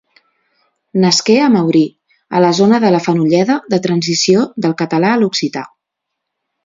Nasqué 1.01 1.35
a 1.47 1.49
Maurí, 1.55 1.83
a 2.39 2.41
la 2.45 2.51
zona 2.61 2.79
de 2.85 2.91
la 2.95 3.03
Fenolleda 3.09 3.59
de 3.75 3.81
transició 3.87 4.47
del 4.67 4.75
català 4.83 5.13
a 5.15 5.21
l'occità. 5.25 5.65